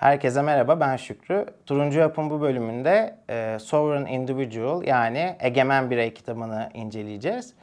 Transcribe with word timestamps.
Herkese 0.00 0.42
merhaba, 0.42 0.80
ben 0.80 0.96
Şükrü. 0.96 1.46
Turuncu 1.66 1.98
Yapım 1.98 2.30
bu 2.30 2.40
bölümünde 2.40 3.16
e, 3.30 3.58
Sovereign 3.58 4.06
Individual 4.06 4.82
yani 4.82 5.36
Egemen 5.40 5.90
Birey 5.90 6.14
kitabını 6.14 6.70
inceleyeceğiz. 6.74 7.54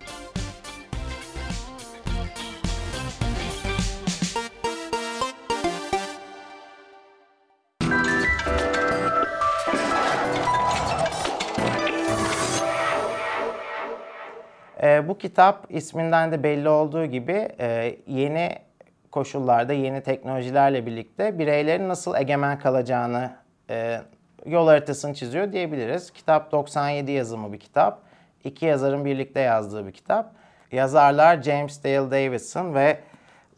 E, 14.84 15.08
bu 15.08 15.18
kitap 15.18 15.66
isminden 15.70 16.32
de 16.32 16.44
belli 16.44 16.70
olduğu 16.70 17.06
gibi 17.06 17.50
e, 17.60 17.98
yeni 18.08 18.67
koşullarda, 19.12 19.74
yeni 19.74 20.02
teknolojilerle 20.02 20.86
birlikte 20.86 21.40
bireylerin 21.40 21.90
nasıl 21.90 22.16
egemen 22.16 22.60
kalacağını 22.60 23.32
e, 23.70 24.02
yol 24.46 24.68
haritasını 24.68 25.14
çiziyor 25.14 25.52
diyebiliriz. 25.52 26.12
Kitap 26.12 26.52
97 26.52 27.12
yazımı 27.12 27.54
bir 27.54 27.60
kitap. 27.60 28.02
İki 28.44 28.66
yazarın 28.66 29.06
birlikte 29.06 29.40
yazdığı 29.40 29.88
bir 29.88 29.92
kitap. 29.92 30.32
Yazarlar 30.72 31.42
James 31.42 31.84
Dale 31.84 32.12
Davidson 32.12 32.74
ve 32.74 33.00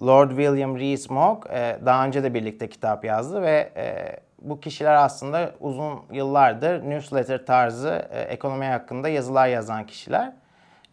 Lord 0.02 0.30
William 0.30 0.77
Rees-Mogg 0.77 1.52
e, 1.52 1.86
daha 1.86 2.05
önce 2.05 2.23
de 2.23 2.34
birlikte 2.34 2.70
kitap 2.70 3.05
yazdı 3.05 3.41
ve 3.41 3.72
e, 3.75 4.16
bu 4.41 4.59
kişiler 4.59 4.95
aslında 4.95 5.52
uzun 5.59 6.00
yıllardır 6.11 6.89
newsletter 6.89 7.45
tarzı 7.45 8.08
e, 8.11 8.22
ekonomi 8.22 8.66
hakkında 8.66 9.09
yazılar 9.09 9.47
yazan 9.47 9.86
kişiler. 9.86 10.34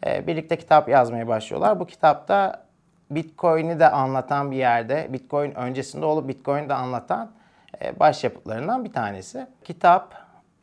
E, 0.07 0.27
birlikte 0.27 0.59
kitap 0.59 0.89
yazmaya 0.89 1.29
başlıyorlar. 1.29 1.81
Bu 1.81 1.87
kitapta 1.87 2.66
Bitcoin'i 3.11 3.81
de 3.81 3.91
anlatan 3.91 4.51
bir 4.51 4.57
yerde, 4.57 5.09
Bitcoin 5.13 5.55
öncesinde 5.55 6.07
olup 6.07 6.29
Bitcoin'i 6.29 6.69
de 6.69 6.75
anlatan 6.75 7.31
e, 7.83 8.01
başyapıtlarından 8.01 8.85
bir 8.85 8.93
tanesi. 8.93 9.47
Kitap 9.65 10.15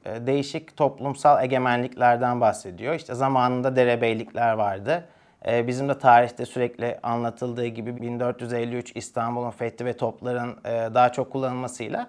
e, 0.06 0.28
değişik 0.28 0.78
toplumsal 0.78 1.44
egemenliklerden 1.44 2.42
bahsediyor. 2.42 2.94
İşte 2.96 3.16
zamanında 3.16 3.76
derebeylikler 3.76 4.54
vardı. 4.54 5.06
E, 5.48 5.68
bizim 5.68 5.90
de 5.90 6.00
tarihte 6.00 6.46
sürekli 6.46 7.00
anlatıldığı 7.04 7.66
gibi 7.66 8.02
1453 8.02 8.92
İstanbul'un 8.96 9.52
fethi 9.52 9.86
ve 9.86 9.98
topların 9.98 10.58
daha 10.94 11.12
çok 11.12 11.32
kullanılmasıyla 11.32 12.08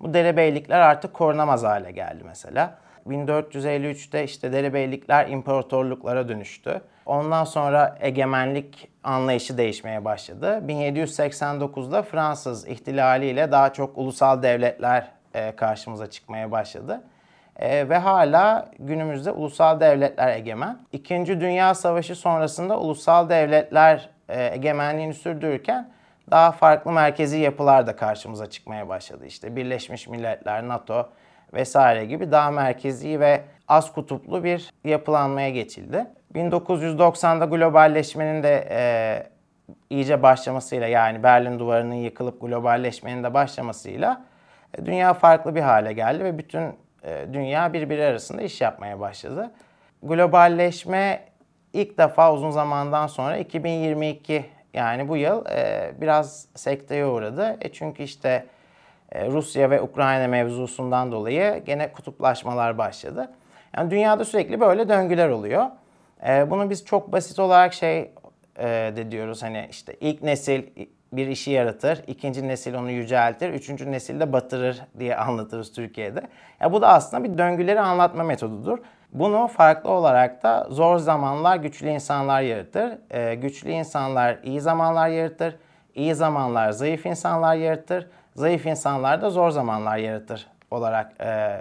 bu 0.00 0.14
derebeylikler 0.14 0.80
artık 0.80 1.14
korunamaz 1.14 1.62
hale 1.62 1.92
geldi 1.92 2.24
mesela. 2.26 2.78
1453'te 3.08 4.24
işte 4.24 4.52
derebeylikler 4.52 5.28
imparatorluklara 5.28 6.28
dönüştü. 6.28 6.80
Ondan 7.06 7.44
sonra 7.44 7.98
egemenlik 8.00 8.88
anlayışı 9.04 9.58
değişmeye 9.58 10.04
başladı. 10.04 10.62
1789'da 10.66 12.02
Fransız 12.02 12.68
ihtilaliyle 12.68 13.52
daha 13.52 13.72
çok 13.72 13.98
ulusal 13.98 14.42
devletler 14.42 15.08
e, 15.34 15.56
karşımıza 15.56 16.10
çıkmaya 16.10 16.50
başladı. 16.50 17.02
E, 17.56 17.88
ve 17.88 17.98
hala 17.98 18.68
günümüzde 18.78 19.30
ulusal 19.30 19.80
devletler 19.80 20.36
egemen. 20.36 20.78
İkinci 20.92 21.40
Dünya 21.40 21.74
Savaşı 21.74 22.16
sonrasında 22.16 22.78
ulusal 22.78 23.28
devletler 23.28 24.08
e, 24.28 24.54
egemenliğini 24.54 25.14
sürdürürken 25.14 25.90
daha 26.30 26.52
farklı 26.52 26.92
merkezi 26.92 27.38
yapılar 27.38 27.86
da 27.86 27.96
karşımıza 27.96 28.50
çıkmaya 28.50 28.88
başladı. 28.88 29.26
İşte 29.26 29.56
Birleşmiş 29.56 30.08
Milletler, 30.08 30.68
NATO 30.68 31.08
vesaire 31.54 32.04
gibi 32.04 32.30
daha 32.30 32.50
merkezi 32.50 33.20
ve 33.20 33.40
az 33.68 33.92
kutuplu 33.92 34.44
bir 34.44 34.70
yapılanmaya 34.84 35.50
geçildi. 35.50 36.06
1990'da 36.34 37.44
globalleşmenin 37.44 38.42
de 38.42 38.68
e, 38.70 38.80
iyice 39.90 40.22
başlamasıyla 40.22 40.86
yani 40.86 41.22
Berlin 41.22 41.58
Duvarı'nın 41.58 41.94
yıkılıp 41.94 42.40
globalleşmenin 42.40 43.24
de 43.24 43.34
başlamasıyla 43.34 44.24
e, 44.78 44.86
dünya 44.86 45.14
farklı 45.14 45.54
bir 45.54 45.60
hale 45.60 45.92
geldi 45.92 46.24
ve 46.24 46.38
bütün 46.38 46.62
e, 47.02 47.26
dünya 47.32 47.72
birbiri 47.72 48.04
arasında 48.04 48.42
iş 48.42 48.60
yapmaya 48.60 49.00
başladı. 49.00 49.50
Globalleşme 50.02 51.24
ilk 51.72 51.98
defa 51.98 52.32
uzun 52.32 52.50
zamandan 52.50 53.06
sonra 53.06 53.36
2022 53.36 54.44
yani 54.74 55.08
bu 55.08 55.16
yıl 55.16 55.46
e, 55.46 55.92
biraz 56.00 56.48
sekteye 56.54 57.06
uğradı. 57.06 57.56
E 57.60 57.72
çünkü 57.72 58.02
işte 58.02 58.46
Rusya 59.14 59.70
ve 59.70 59.82
Ukrayna 59.82 60.28
mevzusundan 60.28 61.12
dolayı 61.12 61.64
gene 61.64 61.92
kutuplaşmalar 61.92 62.78
başladı. 62.78 63.32
Yani 63.76 63.90
dünyada 63.90 64.24
sürekli 64.24 64.60
böyle 64.60 64.88
döngüler 64.88 65.28
oluyor. 65.28 65.66
E, 66.28 66.50
bunu 66.50 66.70
biz 66.70 66.84
çok 66.84 67.12
basit 67.12 67.38
olarak 67.38 67.74
şey 67.74 68.10
e, 68.58 68.66
de 68.96 69.10
diyoruz 69.10 69.42
hani 69.42 69.66
işte 69.70 69.96
ilk 70.00 70.22
nesil 70.22 70.62
bir 71.12 71.26
işi 71.26 71.50
yaratır, 71.50 72.04
ikinci 72.06 72.48
nesil 72.48 72.74
onu 72.74 72.90
yüceltir, 72.90 73.50
üçüncü 73.50 73.92
nesil 73.92 74.20
de 74.20 74.32
batırır 74.32 74.82
diye 74.98 75.16
anlatırız 75.16 75.72
Türkiye'de. 75.72 76.22
Ya 76.60 76.72
bu 76.72 76.82
da 76.82 76.88
aslında 76.88 77.24
bir 77.24 77.38
döngüleri 77.38 77.80
anlatma 77.80 78.24
metodudur. 78.24 78.78
Bunu 79.12 79.48
farklı 79.48 79.90
olarak 79.90 80.42
da 80.42 80.66
zor 80.70 80.98
zamanlar 80.98 81.56
güçlü 81.56 81.88
insanlar 81.88 82.42
yaratır. 82.42 82.98
Güçlü 83.32 83.70
insanlar 83.70 84.38
iyi 84.42 84.60
zamanlar 84.60 85.08
yaratır. 85.08 85.56
İyi 85.94 86.14
zamanlar 86.14 86.70
zayıf 86.70 87.06
insanlar 87.06 87.56
yaratır. 87.56 88.06
Zayıf 88.36 88.66
insanlar 88.66 89.22
da 89.22 89.30
zor 89.30 89.50
zamanlar 89.50 89.96
yaratır 89.96 90.46
olarak 90.70 91.12
e, 91.20 91.60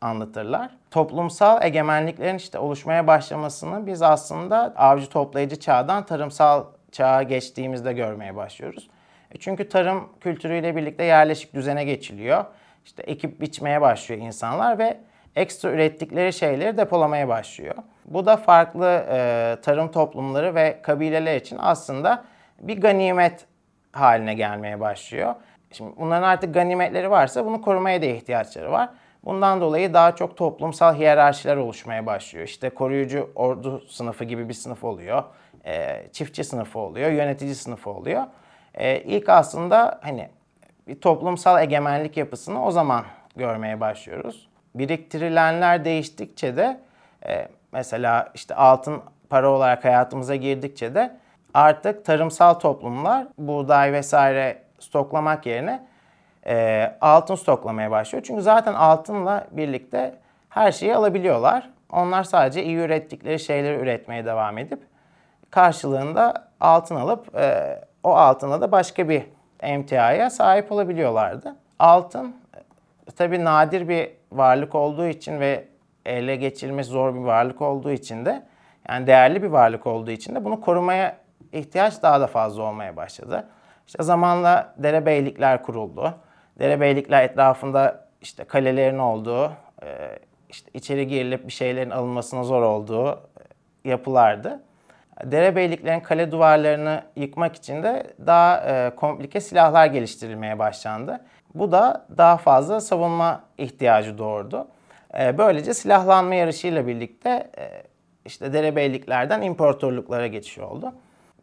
anlatırlar. 0.00 0.70
Toplumsal 0.90 1.62
egemenliklerin 1.62 2.36
işte 2.36 2.58
oluşmaya 2.58 3.06
başlamasını 3.06 3.86
biz 3.86 4.02
aslında 4.02 4.72
avcı 4.76 5.08
toplayıcı 5.08 5.60
çağdan 5.60 6.06
tarımsal 6.06 6.64
çağa 6.92 7.22
geçtiğimizde 7.22 7.92
görmeye 7.92 8.36
başlıyoruz. 8.36 8.90
E, 9.32 9.38
çünkü 9.38 9.68
tarım 9.68 10.08
kültürüyle 10.20 10.76
birlikte 10.76 11.04
yerleşik 11.04 11.54
düzene 11.54 11.84
geçiliyor. 11.84 12.44
İşte 12.84 13.02
ekip 13.02 13.40
biçmeye 13.40 13.80
başlıyor 13.80 14.20
insanlar 14.20 14.78
ve 14.78 14.98
ekstra 15.36 15.70
ürettikleri 15.70 16.32
şeyleri 16.32 16.76
depolamaya 16.76 17.28
başlıyor. 17.28 17.74
Bu 18.04 18.26
da 18.26 18.36
farklı 18.36 19.06
e, 19.10 19.56
tarım 19.62 19.90
toplumları 19.90 20.54
ve 20.54 20.78
kabileler 20.82 21.36
için 21.36 21.56
aslında 21.60 22.24
bir 22.60 22.80
ganimet 22.80 23.46
haline 23.92 24.34
gelmeye 24.34 24.80
başlıyor. 24.80 25.34
Şimdi 25.72 25.92
bunların 25.96 26.28
artık 26.28 26.54
ganimetleri 26.54 27.10
varsa 27.10 27.46
bunu 27.46 27.62
korumaya 27.62 28.02
da 28.02 28.06
ihtiyaçları 28.06 28.72
var. 28.72 28.90
Bundan 29.24 29.60
dolayı 29.60 29.94
daha 29.94 30.16
çok 30.16 30.36
toplumsal 30.36 30.94
hiyerarşiler 30.94 31.56
oluşmaya 31.56 32.06
başlıyor. 32.06 32.46
İşte 32.46 32.70
koruyucu 32.70 33.30
ordu 33.34 33.84
sınıfı 33.88 34.24
gibi 34.24 34.48
bir 34.48 34.54
sınıf 34.54 34.84
oluyor. 34.84 35.22
E, 35.66 36.06
çiftçi 36.12 36.44
sınıfı 36.44 36.78
oluyor, 36.78 37.10
yönetici 37.10 37.54
sınıfı 37.54 37.90
oluyor. 37.90 38.22
E, 38.74 39.00
ilk 39.00 39.28
aslında 39.28 40.00
hani 40.02 40.28
bir 40.88 41.00
toplumsal 41.00 41.62
egemenlik 41.62 42.16
yapısını 42.16 42.64
o 42.64 42.70
zaman 42.70 43.04
görmeye 43.36 43.80
başlıyoruz. 43.80 44.48
Biriktirilenler 44.74 45.84
değiştikçe 45.84 46.56
de 46.56 46.80
e, 47.26 47.48
mesela 47.72 48.30
işte 48.34 48.54
altın 48.54 49.02
para 49.30 49.50
olarak 49.50 49.84
hayatımıza 49.84 50.36
girdikçe 50.36 50.94
de 50.94 51.16
artık 51.54 52.04
tarımsal 52.04 52.54
toplumlar 52.54 53.26
buğday 53.38 53.92
vesaire 53.92 54.67
stoklamak 54.78 55.46
yerine 55.46 55.86
e, 56.46 56.96
altın 57.00 57.34
stoklamaya 57.34 57.90
başlıyor. 57.90 58.24
Çünkü 58.26 58.42
zaten 58.42 58.74
altınla 58.74 59.46
birlikte 59.50 60.14
her 60.48 60.72
şeyi 60.72 60.96
alabiliyorlar. 60.96 61.70
Onlar 61.92 62.24
sadece 62.24 62.64
iyi 62.64 62.76
ürettikleri 62.76 63.38
şeyleri 63.38 63.78
üretmeye 63.78 64.24
devam 64.24 64.58
edip 64.58 64.80
karşılığında 65.50 66.48
altın 66.60 66.96
alıp 66.96 67.36
e, 67.36 67.78
o 68.04 68.14
altına 68.14 68.60
da 68.60 68.72
başka 68.72 69.08
bir 69.08 69.22
emtiaya 69.60 70.30
sahip 70.30 70.72
olabiliyorlardı. 70.72 71.56
Altın 71.78 72.36
e, 73.08 73.10
tabi 73.10 73.44
nadir 73.44 73.88
bir 73.88 74.10
varlık 74.32 74.74
olduğu 74.74 75.06
için 75.06 75.40
ve 75.40 75.64
ele 76.06 76.36
geçirilmesi 76.36 76.90
zor 76.90 77.14
bir 77.14 77.20
varlık 77.20 77.62
olduğu 77.62 77.90
için 77.90 78.24
de 78.24 78.42
yani 78.88 79.06
değerli 79.06 79.42
bir 79.42 79.48
varlık 79.48 79.86
olduğu 79.86 80.10
için 80.10 80.34
de 80.34 80.44
bunu 80.44 80.60
korumaya 80.60 81.16
ihtiyaç 81.52 82.02
daha 82.02 82.20
da 82.20 82.26
fazla 82.26 82.62
olmaya 82.62 82.96
başladı. 82.96 83.48
İşte 83.88 84.02
zamanla 84.02 84.74
derebeylikler 84.76 85.62
kuruldu. 85.62 86.14
Derebeylikler 86.58 87.22
etrafında 87.22 88.04
işte 88.20 88.44
kalelerin 88.44 88.98
olduğu, 88.98 89.52
e, 89.82 90.18
işte 90.48 90.70
içeri 90.74 91.06
girilip 91.06 91.46
bir 91.46 91.52
şeylerin 91.52 91.90
alınmasına 91.90 92.44
zor 92.44 92.62
olduğu 92.62 93.10
e, 93.12 93.88
yapılardı. 93.90 94.62
Derebeyliklerin 95.24 96.00
kale 96.00 96.32
duvarlarını 96.32 97.02
yıkmak 97.16 97.56
için 97.56 97.82
de 97.82 98.06
daha 98.26 98.60
e, 98.60 98.90
komplike 98.96 99.40
silahlar 99.40 99.86
geliştirilmeye 99.86 100.58
başlandı. 100.58 101.20
Bu 101.54 101.72
da 101.72 102.06
daha 102.16 102.36
fazla 102.36 102.80
savunma 102.80 103.44
ihtiyacı 103.58 104.18
doğurdu. 104.18 104.68
Böylece 105.38 105.74
silahlanma 105.74 106.34
yarışıyla 106.34 106.86
birlikte 106.86 107.50
işte 108.24 108.52
derebeyliklerden 108.52 109.42
imparatorluklara 109.42 110.26
geçiş 110.26 110.58
oldu. 110.58 110.94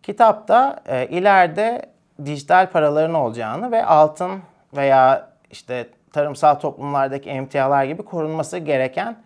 Kitapta 0.03 0.83
ileride 1.09 1.94
dijital 2.25 2.71
paraların 2.71 3.13
olacağını 3.13 3.71
ve 3.71 3.85
altın 3.85 4.41
veya 4.75 5.29
işte 5.51 5.88
tarımsal 6.13 6.56
toplumlardaki 6.56 7.29
emtialar 7.29 7.83
gibi 7.83 8.03
korunması 8.03 8.57
gereken 8.57 9.17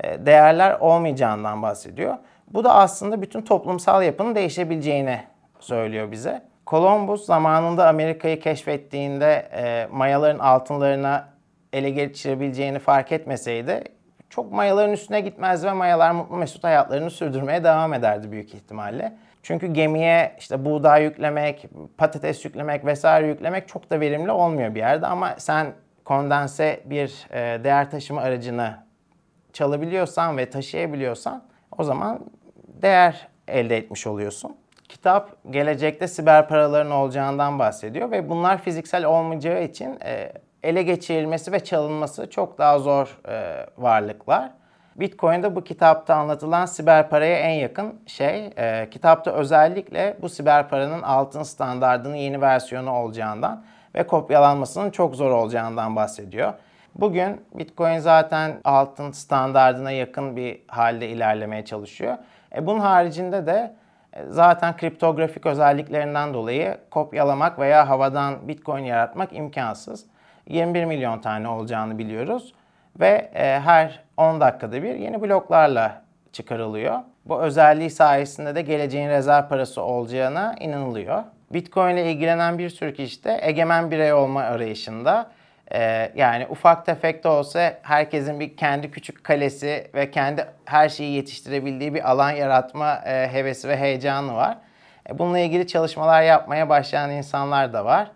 e, 0.00 0.26
değerler 0.26 0.76
olmayacağından 0.80 1.62
bahsediyor. 1.62 2.14
Bu 2.48 2.64
da 2.64 2.74
aslında 2.74 3.22
bütün 3.22 3.42
toplumsal 3.42 4.02
yapının 4.02 4.34
değişebileceğini 4.34 5.20
söylüyor 5.60 6.10
bize. 6.10 6.42
Columbus 6.66 7.24
zamanında 7.24 7.88
Amerika'yı 7.88 8.40
keşfettiğinde 8.40 9.48
e, 9.52 9.88
mayaların 9.92 10.38
altınlarına 10.38 11.28
ele 11.72 11.90
geçirebileceğini 11.90 12.78
fark 12.78 13.12
etmeseydi 13.12 13.84
çok 14.30 14.52
mayaların 14.52 14.92
üstüne 14.92 15.20
gitmez 15.20 15.64
ve 15.64 15.72
mayalar 15.72 16.10
mutlu 16.10 16.36
mesut 16.36 16.64
hayatlarını 16.64 17.10
sürdürmeye 17.10 17.64
devam 17.64 17.94
ederdi 17.94 18.32
büyük 18.32 18.54
ihtimalle. 18.54 19.16
Çünkü 19.42 19.66
gemiye 19.66 20.36
işte 20.38 20.64
buğday 20.64 21.04
yüklemek, 21.04 21.66
patates 21.98 22.44
yüklemek 22.44 22.84
vesaire 22.84 23.26
yüklemek 23.26 23.68
çok 23.68 23.90
da 23.90 24.00
verimli 24.00 24.30
olmuyor 24.30 24.74
bir 24.74 24.80
yerde 24.80 25.06
ama 25.06 25.34
sen 25.38 25.72
kondense 26.04 26.80
bir 26.84 27.26
e, 27.30 27.64
değer 27.64 27.90
taşıma 27.90 28.20
aracını 28.20 28.76
çalabiliyorsan 29.52 30.36
ve 30.36 30.50
taşıyabiliyorsan 30.50 31.44
o 31.78 31.84
zaman 31.84 32.20
değer 32.82 33.28
elde 33.48 33.76
etmiş 33.76 34.06
oluyorsun. 34.06 34.56
Kitap 34.88 35.36
gelecekte 35.50 36.08
siber 36.08 36.48
paraların 36.48 36.92
olacağından 36.92 37.58
bahsediyor 37.58 38.10
ve 38.10 38.28
bunlar 38.28 38.62
fiziksel 38.62 39.04
olmayacağı 39.04 39.62
için 39.62 39.98
e, 40.04 40.32
ele 40.62 40.82
geçirilmesi 40.82 41.52
ve 41.52 41.64
çalınması 41.64 42.30
çok 42.30 42.58
daha 42.58 42.78
zor 42.78 43.20
e, 43.28 43.66
varlıklar. 43.78 44.50
Bitcoin 45.00 45.42
de 45.42 45.56
bu 45.56 45.64
kitapta 45.64 46.14
anlatılan 46.14 46.66
siber 46.66 47.08
paraya 47.08 47.38
en 47.38 47.54
yakın 47.54 48.00
şey. 48.06 48.50
E, 48.56 48.88
kitapta 48.90 49.30
özellikle 49.30 50.16
bu 50.22 50.28
siber 50.28 50.68
paranın 50.68 51.02
altın 51.02 51.42
standartının 51.42 52.14
yeni 52.14 52.40
versiyonu 52.40 52.92
olacağından 52.92 53.64
ve 53.94 54.06
kopyalanmasının 54.06 54.90
çok 54.90 55.14
zor 55.14 55.30
olacağından 55.30 55.96
bahsediyor. 55.96 56.52
Bugün 56.94 57.40
Bitcoin 57.54 57.98
zaten 57.98 58.60
altın 58.64 59.12
standardına 59.12 59.90
yakın 59.90 60.36
bir 60.36 60.60
halde 60.68 61.08
ilerlemeye 61.08 61.64
çalışıyor. 61.64 62.16
E 62.56 62.66
bunun 62.66 62.80
haricinde 62.80 63.46
de 63.46 63.74
e, 64.12 64.24
zaten 64.28 64.76
kriptografik 64.76 65.46
özelliklerinden 65.46 66.34
dolayı 66.34 66.78
kopyalamak 66.90 67.58
veya 67.58 67.88
havadan 67.88 68.48
Bitcoin 68.48 68.84
yaratmak 68.84 69.32
imkansız. 69.32 70.06
21 70.48 70.84
milyon 70.84 71.18
tane 71.18 71.48
olacağını 71.48 71.98
biliyoruz 71.98 72.54
ve 73.00 73.30
e, 73.34 73.60
her 73.60 74.07
10 74.18 74.40
dakikada 74.40 74.82
bir 74.82 74.94
yeni 74.94 75.22
bloklarla 75.22 76.02
çıkarılıyor. 76.32 76.98
Bu 77.24 77.42
özelliği 77.42 77.90
sayesinde 77.90 78.54
de 78.54 78.62
geleceğin 78.62 79.08
rezerv 79.08 79.48
parası 79.48 79.82
olacağına 79.82 80.54
inanılıyor. 80.60 81.22
Bitcoin 81.50 81.96
ile 81.96 82.12
ilgilenen 82.12 82.58
bir 82.58 82.70
sürü 82.70 82.94
kişi 82.94 83.24
de 83.24 83.38
egemen 83.42 83.90
birey 83.90 84.12
olma 84.12 84.40
arayışında. 84.40 85.30
Ee, 85.72 86.12
yani 86.16 86.46
ufak 86.50 86.86
tefek 86.86 87.24
de 87.24 87.28
olsa 87.28 87.78
herkesin 87.82 88.40
bir 88.40 88.56
kendi 88.56 88.90
küçük 88.90 89.24
kalesi 89.24 89.90
ve 89.94 90.10
kendi 90.10 90.44
her 90.64 90.88
şeyi 90.88 91.14
yetiştirebildiği 91.14 91.94
bir 91.94 92.10
alan 92.10 92.30
yaratma 92.30 92.94
e, 93.06 93.32
hevesi 93.32 93.68
ve 93.68 93.76
heyecanı 93.76 94.34
var. 94.34 94.58
E, 95.10 95.18
bununla 95.18 95.38
ilgili 95.38 95.66
çalışmalar 95.66 96.22
yapmaya 96.22 96.68
başlayan 96.68 97.10
insanlar 97.10 97.72
da 97.72 97.84
var. 97.84 98.10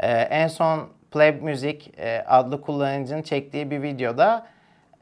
E, 0.00 0.10
en 0.10 0.48
son 0.48 0.88
Pleb 1.10 1.42
Music 1.42 1.90
e, 1.98 2.24
adlı 2.26 2.60
kullanıcının 2.60 3.22
çektiği 3.22 3.70
bir 3.70 3.82
videoda 3.82 4.46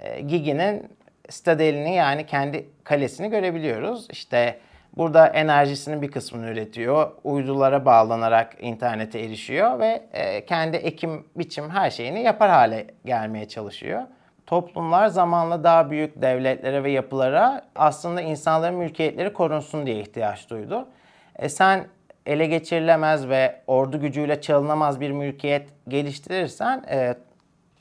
e, 0.01 0.21
Gigi'nin 0.21 0.89
stadelini 1.29 1.95
yani 1.95 2.27
kendi 2.27 2.67
kalesini 2.85 3.31
görebiliyoruz. 3.31 4.07
İşte 4.11 4.59
burada 4.97 5.27
enerjisinin 5.27 6.03
bir 6.03 6.11
kısmını 6.11 6.47
üretiyor. 6.51 7.11
Uydulara 7.25 7.85
bağlanarak 7.85 8.57
internete 8.61 9.21
erişiyor 9.21 9.79
ve 9.79 10.03
e, 10.13 10.47
kendi 10.47 10.77
ekim, 10.77 11.27
biçim 11.37 11.71
her 11.71 11.91
şeyini 11.91 12.23
yapar 12.23 12.51
hale 12.51 12.87
gelmeye 13.05 13.49
çalışıyor. 13.49 14.03
Toplumlar 14.47 15.09
zamanla 15.09 15.65
daha 15.65 15.91
büyük 15.91 16.23
devletlere 16.23 16.85
ve 16.85 16.91
yapılara 16.91 17.63
aslında 17.75 18.21
insanların 18.21 18.75
mülkiyetleri 18.75 19.33
korunsun 19.33 19.87
diye 19.87 20.01
ihtiyaç 20.01 20.51
duydu. 20.51 20.89
E 21.37 21.49
sen 21.49 21.87
ele 22.27 22.47
geçirilemez 22.47 23.29
ve 23.29 23.61
ordu 23.67 24.01
gücüyle 24.01 24.41
çalınamaz 24.41 25.01
bir 25.01 25.11
mülkiyet 25.11 25.69
geliştirirsen 25.89 26.85
e, 26.91 27.15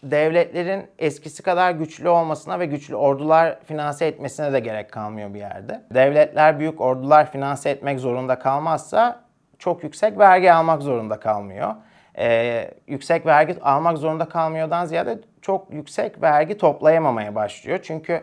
devletlerin 0.03 0.87
eskisi 0.99 1.43
kadar 1.43 1.71
güçlü 1.71 2.09
olmasına 2.09 2.59
ve 2.59 2.65
güçlü 2.65 2.95
ordular 2.95 3.59
finanse 3.65 4.05
etmesine 4.05 4.53
de 4.53 4.59
gerek 4.59 4.91
kalmıyor 4.91 5.33
bir 5.33 5.39
yerde. 5.39 5.81
Devletler 5.93 6.59
büyük 6.59 6.81
ordular 6.81 7.31
finanse 7.31 7.69
etmek 7.69 7.99
zorunda 7.99 8.39
kalmazsa 8.39 9.23
çok 9.59 9.83
yüksek 9.83 10.17
vergi 10.19 10.53
almak 10.53 10.81
zorunda 10.81 11.19
kalmıyor. 11.19 11.75
Ee, 12.17 12.71
yüksek 12.87 13.25
vergi 13.25 13.61
almak 13.61 13.97
zorunda 13.97 14.25
kalmıyordan 14.25 14.85
ziyade 14.85 15.19
çok 15.41 15.73
yüksek 15.73 16.21
vergi 16.21 16.57
toplayamamaya 16.57 17.35
başlıyor. 17.35 17.79
Çünkü 17.83 18.13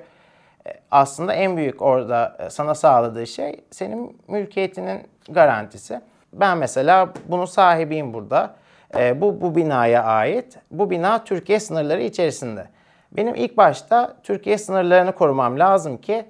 e, 0.66 0.70
aslında 0.90 1.34
en 1.34 1.56
büyük 1.56 1.82
orada 1.82 2.36
e, 2.38 2.50
sana 2.50 2.74
sağladığı 2.74 3.26
şey 3.26 3.60
senin 3.70 4.22
mülkiyetinin 4.28 5.08
garantisi. 5.28 6.00
Ben 6.32 6.58
mesela 6.58 7.08
bunun 7.28 7.44
sahibiyim 7.44 8.14
burada. 8.14 8.54
E, 8.98 9.20
bu, 9.20 9.40
bu 9.40 9.56
binaya 9.56 10.04
ait. 10.04 10.58
Bu 10.70 10.90
bina 10.90 11.24
Türkiye 11.24 11.60
sınırları 11.60 12.02
içerisinde. 12.02 12.66
Benim 13.12 13.34
ilk 13.34 13.56
başta 13.56 14.16
Türkiye 14.22 14.58
sınırlarını 14.58 15.12
korumam 15.12 15.58
lazım 15.58 15.96
ki 15.96 16.24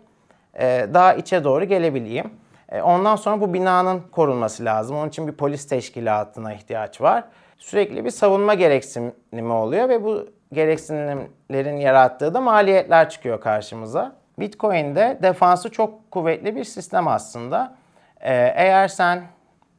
e, 0.54 0.86
daha 0.94 1.14
içe 1.14 1.44
doğru 1.44 1.64
gelebileyim. 1.64 2.30
E, 2.68 2.82
ondan 2.82 3.16
sonra 3.16 3.40
bu 3.40 3.54
binanın 3.54 4.02
korunması 4.12 4.64
lazım. 4.64 4.96
Onun 4.96 5.08
için 5.08 5.26
bir 5.26 5.32
polis 5.32 5.68
teşkilatına 5.68 6.54
ihtiyaç 6.54 7.00
var. 7.00 7.24
Sürekli 7.58 8.04
bir 8.04 8.10
savunma 8.10 8.54
gereksinimi 8.54 9.52
oluyor 9.52 9.88
ve 9.88 10.04
bu 10.04 10.26
gereksinimlerin 10.52 11.76
yarattığı 11.76 12.34
da 12.34 12.40
maliyetler 12.40 13.10
çıkıyor 13.10 13.40
karşımıza. 13.40 14.12
Bitcoin'de 14.38 15.18
defansı 15.22 15.70
çok 15.70 16.10
kuvvetli 16.10 16.56
bir 16.56 16.64
sistem 16.64 17.08
aslında. 17.08 17.74
Ee, 18.20 18.52
eğer 18.56 18.88
sen 18.88 19.22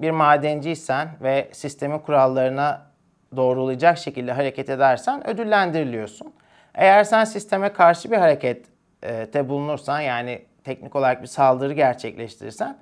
bir 0.02 0.12
madenciysen 0.12 1.08
ve 1.22 1.50
sistemin 1.52 2.00
kurallarına 2.00 2.82
doğrulayacak 3.36 3.98
şekilde 3.98 4.32
hareket 4.32 4.70
edersen 4.70 5.28
ödüllendiriliyorsun. 5.28 6.34
Eğer 6.76 7.04
sen 7.04 7.24
sisteme 7.24 7.74
karşı 7.74 8.12
bir 8.12 8.18
harekette 8.18 9.50
bulunursan 9.50 10.00
yani 10.00 10.42
teknik 10.64 10.96
olarak 10.96 11.22
bir 11.22 11.28
saldırı 11.28 11.74
gerçekleştirirsen 11.74 12.78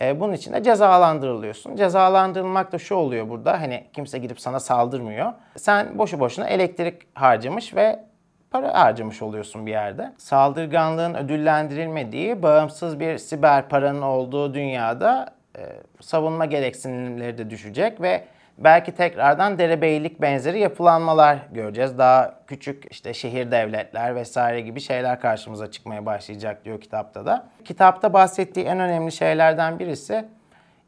e, 0.00 0.20
bunun 0.20 0.32
için 0.32 0.52
de 0.52 0.62
cezalandırılıyorsun. 0.62 1.76
Cezalandırılmak 1.76 2.72
da 2.72 2.78
şu 2.78 2.94
oluyor 2.94 3.28
burada 3.28 3.60
hani 3.60 3.86
kimse 3.92 4.18
gidip 4.18 4.40
sana 4.40 4.60
saldırmıyor. 4.60 5.32
Sen 5.56 5.98
boşu 5.98 6.20
boşuna 6.20 6.46
elektrik 6.46 7.02
harcamış 7.14 7.74
ve 7.74 8.04
para 8.50 8.74
harcamış 8.74 9.22
oluyorsun 9.22 9.66
bir 9.66 9.70
yerde. 9.70 10.12
Saldırganlığın 10.18 11.14
ödüllendirilmediği 11.14 12.42
bağımsız 12.42 13.00
bir 13.00 13.18
siber 13.18 13.68
paranın 13.68 14.02
olduğu 14.02 14.54
dünyada 14.54 15.39
e, 15.58 15.62
savunma 16.00 16.44
gereksinimleri 16.44 17.38
de 17.38 17.50
düşecek 17.50 18.00
ve 18.00 18.24
belki 18.58 18.92
tekrardan 18.92 19.58
derebeylik 19.58 20.20
benzeri 20.20 20.58
yapılanmalar 20.58 21.38
göreceğiz. 21.52 21.98
Daha 21.98 22.34
küçük 22.46 22.84
işte 22.90 23.14
şehir 23.14 23.50
devletler 23.50 24.14
vesaire 24.14 24.60
gibi 24.60 24.80
şeyler 24.80 25.20
karşımıza 25.20 25.70
çıkmaya 25.70 26.06
başlayacak 26.06 26.64
diyor 26.64 26.80
kitapta 26.80 27.26
da. 27.26 27.48
Kitapta 27.64 28.12
bahsettiği 28.12 28.66
en 28.66 28.80
önemli 28.80 29.12
şeylerden 29.12 29.78
birisi 29.78 30.24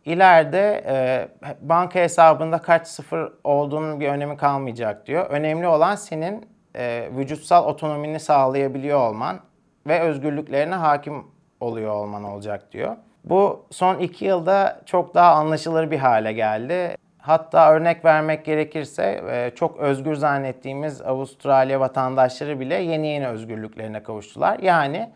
ileride 0.05 0.85
e, 0.87 1.29
banka 1.61 2.01
hesabında 2.01 2.59
kaç 2.59 2.87
sıfır 2.89 3.33
olduğunun 3.45 4.01
bir 4.01 4.09
önemi 4.09 4.37
kalmayacak 4.37 5.07
diyor. 5.07 5.31
Önemli 5.31 5.67
olan 5.67 5.95
senin 5.95 6.47
e, 6.77 7.09
vücutsal 7.17 7.67
otonomini 7.67 8.21
sağlayabiliyor 8.21 9.01
olman 9.01 9.41
ve 9.87 10.01
özgürlüklerine 10.01 10.75
hakim 10.75 11.27
oluyor 11.61 11.91
olman 11.93 12.25
olacak 12.25 12.73
diyor. 12.73 12.97
Bu 13.25 13.67
son 13.71 13.99
iki 13.99 14.25
yılda 14.25 14.81
çok 14.87 15.14
daha 15.14 15.33
anlaşılır 15.33 15.91
bir 15.91 15.99
hale 15.99 16.33
geldi. 16.33 16.97
Hatta 17.19 17.73
örnek 17.73 18.05
vermek 18.05 18.45
gerekirse 18.45 19.25
e, 19.31 19.52
çok 19.55 19.79
özgür 19.79 20.14
zannettiğimiz 20.14 21.02
Avustralya 21.02 21.81
vatandaşları 21.81 22.61
bile 22.61 22.75
yeni 22.75 23.07
yeni 23.07 23.29
özgürlüklerine 23.29 24.02
kavuştular. 24.02 24.59
Yani 24.59 25.11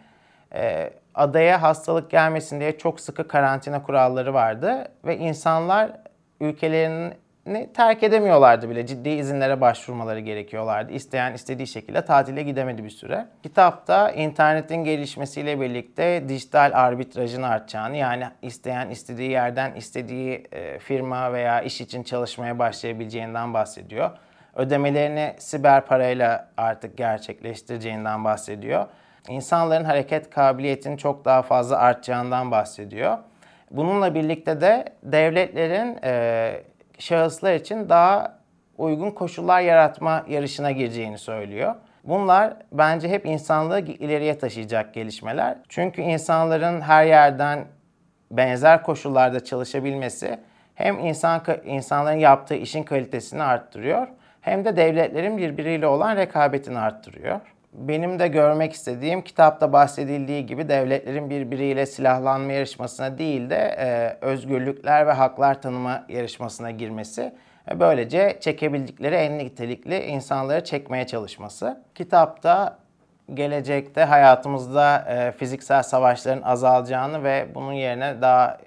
e, 0.54 0.90
adaya 1.14 1.62
hastalık 1.62 2.10
gelmesin 2.10 2.60
diye 2.60 2.78
çok 2.78 3.00
sıkı 3.00 3.28
karantina 3.28 3.82
kuralları 3.82 4.34
vardı 4.34 4.88
ve 5.04 5.16
insanlar 5.18 5.90
ülkelerinin 6.40 7.14
terk 7.74 8.02
edemiyorlardı 8.02 8.70
bile. 8.70 8.86
Ciddi 8.86 9.08
izinlere 9.08 9.60
başvurmaları 9.60 10.20
gerekiyorlardı. 10.20 10.92
İsteyen 10.92 11.32
istediği 11.32 11.66
şekilde 11.66 12.04
tatile 12.04 12.42
gidemedi 12.42 12.84
bir 12.84 12.90
süre. 12.90 13.26
Kitapta 13.42 14.10
internetin 14.10 14.84
gelişmesiyle 14.84 15.60
birlikte 15.60 16.24
dijital 16.28 16.70
arbitrajın 16.74 17.42
artacağını 17.42 17.96
yani 17.96 18.24
isteyen 18.42 18.90
istediği 18.90 19.30
yerden 19.30 19.74
istediği 19.74 20.46
e, 20.52 20.78
firma 20.78 21.32
veya 21.32 21.60
iş 21.60 21.80
için 21.80 22.02
çalışmaya 22.02 22.58
başlayabileceğinden 22.58 23.54
bahsediyor. 23.54 24.10
Ödemelerini 24.54 25.34
siber 25.38 25.86
parayla 25.86 26.48
artık 26.56 26.96
gerçekleştireceğinden 26.96 28.24
bahsediyor. 28.24 28.86
İnsanların 29.28 29.84
hareket 29.84 30.30
kabiliyetinin 30.30 30.96
çok 30.96 31.24
daha 31.24 31.42
fazla 31.42 31.78
artacağından 31.78 32.50
bahsediyor. 32.50 33.18
Bununla 33.70 34.14
birlikte 34.14 34.60
de 34.60 34.84
devletlerin 35.02 35.98
e, 36.04 36.62
şahıslar 36.98 37.54
için 37.54 37.88
daha 37.88 38.38
uygun 38.78 39.10
koşullar 39.10 39.60
yaratma 39.60 40.24
yarışına 40.28 40.70
gireceğini 40.70 41.18
söylüyor. 41.18 41.74
Bunlar 42.04 42.56
bence 42.72 43.08
hep 43.08 43.26
insanlığı 43.26 43.80
ileriye 43.80 44.38
taşıyacak 44.38 44.94
gelişmeler. 44.94 45.58
Çünkü 45.68 46.02
insanların 46.02 46.80
her 46.80 47.04
yerden 47.06 47.64
benzer 48.30 48.82
koşullarda 48.82 49.44
çalışabilmesi 49.44 50.38
hem 50.74 50.98
insan 50.98 51.42
insanların 51.64 52.18
yaptığı 52.18 52.54
işin 52.54 52.82
kalitesini 52.82 53.42
arttırıyor 53.42 54.08
hem 54.40 54.64
de 54.64 54.76
devletlerin 54.76 55.38
birbiriyle 55.38 55.86
olan 55.86 56.16
rekabetini 56.16 56.78
arttırıyor. 56.78 57.40
Benim 57.73 58.18
de 58.18 58.28
görmek 58.28 58.73
istediğim 58.73 59.23
kitapta 59.23 59.73
bahsedildiği 59.73 60.46
gibi 60.46 60.68
devletlerin 60.68 61.30
birbiriyle 61.30 61.87
silahlanma 61.87 62.52
yarışmasına 62.52 63.18
değil 63.18 63.50
de 63.50 63.56
e, 63.78 64.16
özgürlükler 64.26 65.06
ve 65.06 65.12
haklar 65.12 65.62
tanıma 65.62 66.04
yarışmasına 66.08 66.70
girmesi 66.70 67.35
ve 67.70 67.80
böylece 67.80 68.38
çekebildikleri 68.40 69.14
en 69.14 69.38
nitelikli 69.38 69.99
insanları 69.99 70.64
çekmeye 70.64 71.06
çalışması. 71.06 71.82
Kitapta 71.94 72.78
gelecekte 73.35 74.04
hayatımızda 74.04 74.99
e, 74.99 75.32
fiziksel 75.32 75.82
savaşların 75.82 76.42
azalacağını 76.42 77.25
ve 77.25 77.49
bunun 77.54 77.73
yerine 77.73 78.23
daha 78.23 78.58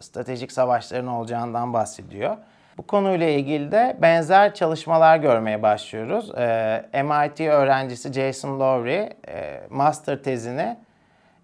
stratejik 0.00 0.52
savaşların 0.52 1.06
olacağından 1.06 1.72
bahsediyor. 1.72 2.36
Bu 2.78 2.82
konuyla 2.82 3.28
ilgili 3.28 3.72
de 3.72 3.96
benzer 4.02 4.54
çalışmalar 4.54 5.16
görmeye 5.16 5.62
başlıyoruz. 5.62 6.30
E, 6.38 7.02
MIT 7.02 7.40
öğrencisi 7.40 8.12
Jason 8.12 8.60
Lowry 8.60 9.08
e, 9.28 9.60
master 9.70 10.22
tezini 10.22 10.76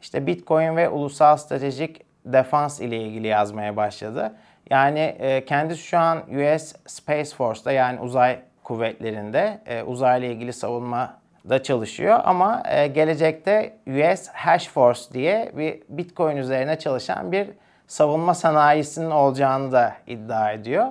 işte 0.02 0.26
Bitcoin 0.26 0.76
ve 0.76 0.88
ulusal 0.88 1.36
stratejik 1.36 2.00
defans 2.24 2.80
ile 2.80 2.96
ilgili 2.96 3.26
yazmaya 3.26 3.76
başladı. 3.76 4.34
Yani 4.70 5.00
e, 5.18 5.44
kendisi 5.44 5.82
şu 5.82 5.98
an 5.98 6.18
US 6.18 6.74
Space 6.86 7.30
Force'da 7.36 7.72
yani 7.72 8.00
uzay 8.00 8.38
kuvvetlerinde 8.64 9.60
e, 9.66 9.82
uzayla 9.82 10.28
ilgili 10.28 10.52
savunma 10.52 11.18
da 11.48 11.62
çalışıyor 11.62 12.20
ama 12.24 12.62
e, 12.68 12.86
gelecekte 12.86 13.76
US 13.86 14.28
Hash 14.28 14.68
Force 14.68 15.00
diye 15.12 15.52
bir 15.56 15.82
Bitcoin 15.88 16.36
üzerine 16.36 16.78
çalışan 16.78 17.32
bir 17.32 17.48
savunma 17.86 18.34
sanayisinin 18.34 19.10
olacağını 19.10 19.72
da 19.72 19.94
iddia 20.06 20.52
ediyor. 20.52 20.86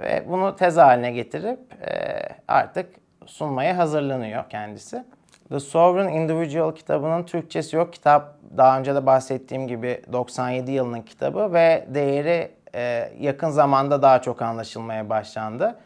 Ve 0.00 0.24
bunu 0.28 0.56
tez 0.56 0.76
haline 0.76 1.10
getirip 1.10 1.58
e, 1.90 2.20
artık 2.48 2.94
sunmaya 3.26 3.78
hazırlanıyor 3.78 4.44
kendisi. 4.50 5.04
The 5.48 5.60
Sovereign 5.60 6.14
Individual 6.14 6.74
kitabının 6.74 7.22
Türkçesi 7.22 7.76
yok. 7.76 7.92
Kitap 7.92 8.34
daha 8.56 8.78
önce 8.78 8.94
de 8.94 9.06
bahsettiğim 9.06 9.68
gibi 9.68 10.02
97 10.12 10.70
yılının 10.70 11.02
kitabı 11.02 11.52
ve 11.52 11.84
değeri 11.88 12.50
e, 12.74 13.12
yakın 13.20 13.50
zamanda 13.50 14.02
daha 14.02 14.22
çok 14.22 14.42
anlaşılmaya 14.42 15.08
başlandı. 15.08 15.76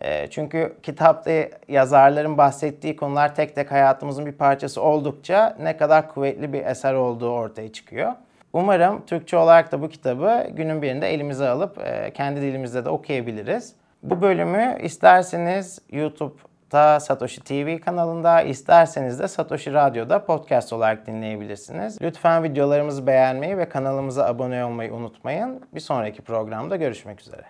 E, 0.00 0.30
çünkü 0.30 0.76
kitapta 0.82 1.30
yazarların 1.68 2.38
bahsettiği 2.38 2.96
konular 2.96 3.34
tek 3.34 3.54
tek 3.54 3.72
hayatımızın 3.72 4.26
bir 4.26 4.32
parçası 4.32 4.82
oldukça 4.82 5.56
ne 5.60 5.76
kadar 5.76 6.08
kuvvetli 6.08 6.52
bir 6.52 6.66
eser 6.66 6.94
olduğu 6.94 7.30
ortaya 7.30 7.72
çıkıyor. 7.72 8.12
Umarım 8.52 9.06
Türkçe 9.06 9.36
olarak 9.36 9.72
da 9.72 9.82
bu 9.82 9.88
kitabı 9.88 10.46
günün 10.50 10.82
birinde 10.82 11.14
elimize 11.14 11.48
alıp 11.48 11.78
e, 11.78 12.12
kendi 12.12 12.40
dilimizde 12.40 12.84
de 12.84 12.88
okuyabiliriz. 12.88 13.74
Bu 14.02 14.22
bölümü 14.22 14.78
isterseniz 14.82 15.78
YouTube'da 15.90 17.00
Satoshi 17.00 17.40
TV 17.44 17.78
kanalında, 17.78 18.42
isterseniz 18.42 19.18
de 19.18 19.28
Satoshi 19.28 19.72
Radyo'da 19.72 20.24
podcast 20.24 20.72
olarak 20.72 21.06
dinleyebilirsiniz. 21.06 22.02
Lütfen 22.02 22.42
videolarımızı 22.42 23.06
beğenmeyi 23.06 23.58
ve 23.58 23.68
kanalımıza 23.68 24.26
abone 24.26 24.64
olmayı 24.64 24.92
unutmayın. 24.94 25.62
Bir 25.74 25.80
sonraki 25.80 26.22
programda 26.22 26.76
görüşmek 26.76 27.20
üzere. 27.20 27.44